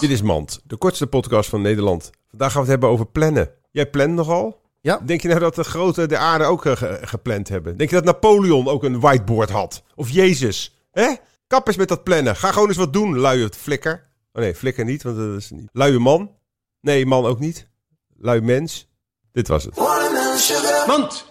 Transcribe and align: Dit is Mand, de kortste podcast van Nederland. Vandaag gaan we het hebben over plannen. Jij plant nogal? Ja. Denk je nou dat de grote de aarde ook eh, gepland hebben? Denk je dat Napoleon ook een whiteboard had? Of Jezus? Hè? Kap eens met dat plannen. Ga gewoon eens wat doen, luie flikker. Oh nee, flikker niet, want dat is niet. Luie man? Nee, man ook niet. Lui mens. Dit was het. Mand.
Dit 0.00 0.10
is 0.10 0.22
Mand, 0.22 0.60
de 0.64 0.76
kortste 0.76 1.06
podcast 1.06 1.48
van 1.48 1.62
Nederland. 1.62 2.10
Vandaag 2.28 2.52
gaan 2.52 2.64
we 2.64 2.70
het 2.70 2.80
hebben 2.80 2.88
over 2.88 3.06
plannen. 3.06 3.50
Jij 3.70 3.90
plant 3.90 4.14
nogal? 4.14 4.60
Ja. 4.80 5.00
Denk 5.04 5.20
je 5.20 5.28
nou 5.28 5.40
dat 5.40 5.54
de 5.54 5.64
grote 5.64 6.06
de 6.06 6.16
aarde 6.16 6.44
ook 6.44 6.66
eh, 6.66 6.92
gepland 7.00 7.48
hebben? 7.48 7.76
Denk 7.76 7.90
je 7.90 7.96
dat 7.96 8.04
Napoleon 8.04 8.68
ook 8.68 8.84
een 8.84 9.00
whiteboard 9.00 9.50
had? 9.50 9.82
Of 9.94 10.10
Jezus? 10.10 10.74
Hè? 10.90 11.14
Kap 11.46 11.66
eens 11.66 11.76
met 11.76 11.88
dat 11.88 12.04
plannen. 12.04 12.36
Ga 12.36 12.52
gewoon 12.52 12.68
eens 12.68 12.76
wat 12.76 12.92
doen, 12.92 13.18
luie 13.18 13.48
flikker. 13.56 14.08
Oh 14.32 14.42
nee, 14.42 14.54
flikker 14.54 14.84
niet, 14.84 15.02
want 15.02 15.16
dat 15.16 15.36
is 15.36 15.50
niet. 15.50 15.68
Luie 15.72 15.98
man? 15.98 16.30
Nee, 16.80 17.06
man 17.06 17.26
ook 17.26 17.38
niet. 17.38 17.68
Lui 18.16 18.40
mens. 18.40 18.88
Dit 19.32 19.48
was 19.48 19.64
het. 19.64 19.76
Mand. 20.86 21.24